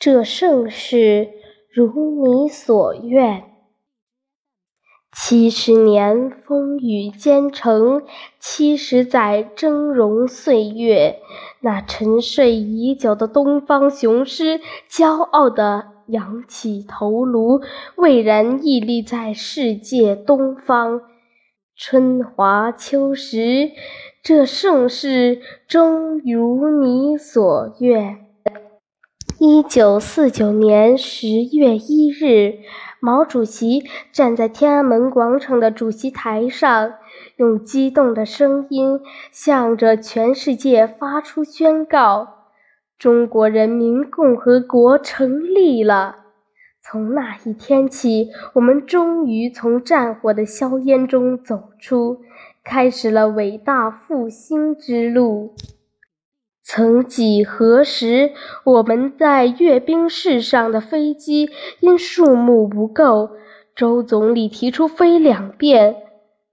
[0.00, 1.28] 这盛世
[1.70, 3.44] 如你所愿。
[5.12, 8.02] 七十年风雨兼程，
[8.38, 11.18] 七十载峥嵘岁月。
[11.60, 17.60] 那沉睡已久的东方雄狮，骄傲地扬起头颅，
[17.96, 21.02] 巍然屹立在世界东方。
[21.76, 23.72] 春华秋实，
[24.22, 28.29] 这盛世终如你所愿。
[29.42, 32.58] 一九四九年十月一日，
[33.00, 36.92] 毛主席站在天安门广场的主席台上，
[37.36, 39.00] 用激动的声音
[39.32, 42.28] 向着全世界发出宣告
[43.00, 46.16] ：“中国人民共和国成立了！”
[46.84, 52.20] 从那一天起，我们终于从战火的硝烟中走出，
[52.62, 55.54] 开始了伟大复兴之路。
[56.72, 58.30] 曾几何时，
[58.62, 63.30] 我们在阅兵式上的飞机因数目不够，
[63.74, 65.94] 周总理提出飞两遍；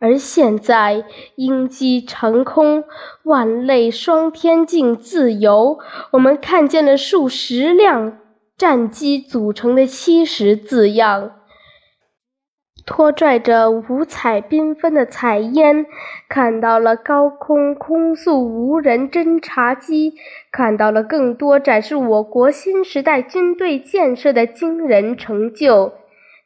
[0.00, 1.04] 而现在，
[1.34, 2.84] 鹰击长空，
[3.24, 5.80] 万类霜天竞自由，
[6.12, 8.16] 我们看见了数十辆
[8.56, 11.32] 战机组成的“七十”字样。
[12.86, 15.86] 拖拽着五彩缤纷的彩烟，
[16.28, 20.14] 看到了高空空速无人侦察机，
[20.52, 25.94] 看到了更多展示我国新时代军队建设的惊人成就。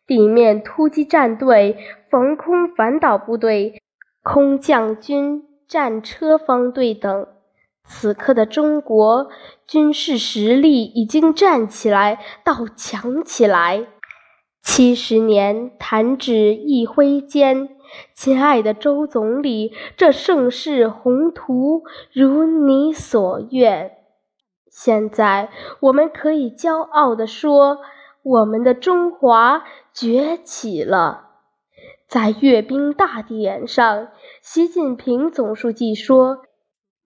[0.07, 1.77] 地面突击战队、
[2.11, 3.81] 防空反导部队、
[4.23, 7.29] 空降军战车方队等，
[7.85, 9.29] 此刻的中国
[9.69, 13.87] 军事实力已经站起来，到强起来。
[14.73, 17.71] 七十年弹指一挥间，
[18.15, 21.83] 亲爱的周总理，这盛世宏图
[22.13, 23.91] 如你所愿。
[24.71, 25.49] 现在
[25.81, 27.79] 我们可以骄傲地说，
[28.23, 31.31] 我们的中华崛起了。
[32.07, 34.07] 在阅兵大典上，
[34.41, 36.43] 习近平总书记说。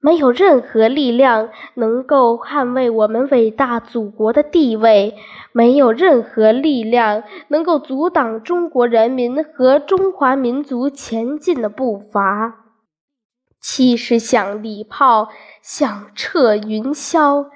[0.04, 5.16] 没有任何力量能够捍卫我们伟大祖国的地位，
[5.50, 12.56] 没有任何力量能够阻挡中国人民和中华民族前进的步伐。
[13.62, 15.30] 七十响礼炮
[15.62, 17.46] 响彻云霄，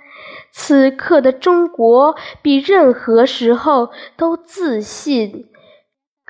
[0.51, 5.45] 此刻的中国比任何时候都自信。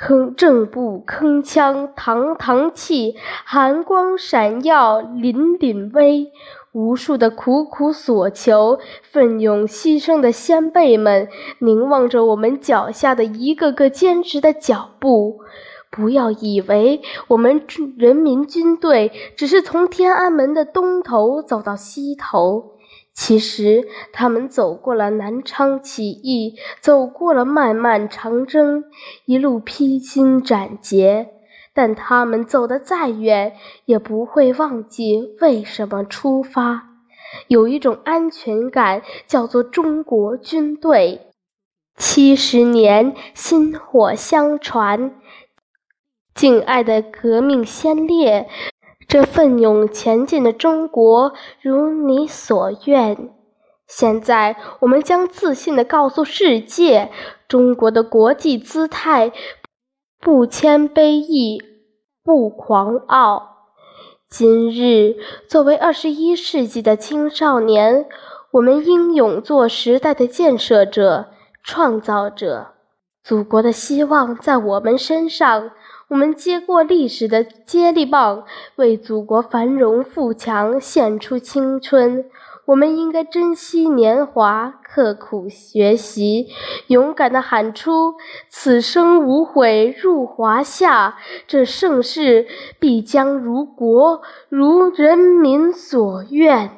[0.00, 6.30] 铿正步铿锵，堂堂气，寒光闪耀，凛凛威。
[6.72, 15.40] 无数的苦苦索求、奋勇牺牲的先辈们，凝望着我们脚下的一个个坚实的脚步。
[15.90, 17.62] 不要以为我们
[17.96, 22.77] 人民军队只是从天安门的东头走到西头。
[23.20, 28.84] 其实，他们走过了南昌起义，走过了漫漫长征，
[29.24, 31.26] 一路披荆斩棘。
[31.74, 33.54] 但他们走得再远，
[33.86, 36.84] 也不会忘记为什么出发。
[37.48, 41.32] 有一种安全感，叫做中国军队。
[41.96, 45.20] 七十年薪火相传，
[46.36, 48.48] 敬爱的革命先烈。
[49.08, 51.32] 这奋勇前进的中国
[51.62, 53.30] 如你所愿。
[53.86, 57.10] 现在，我们将自信地告诉世界：
[57.48, 59.32] 中国的国际姿态
[60.20, 61.62] 不谦卑亦，
[62.22, 63.70] 不狂傲。
[64.28, 65.16] 今日，
[65.48, 68.04] 作为二十一世纪的青少年，
[68.50, 71.28] 我们英勇做时代的建设者、
[71.64, 72.74] 创造者。
[73.24, 75.70] 祖国的希望在我们身上。
[76.08, 78.44] 我们接过历史的接力棒，
[78.76, 82.24] 为祖国繁荣富强献出青春。
[82.64, 86.48] 我们应该珍惜年华，刻苦学习，
[86.86, 88.14] 勇敢地喊出
[88.48, 91.18] “此生无悔入华夏”。
[91.46, 92.46] 这盛世
[92.78, 96.77] 必将如国如人民所愿。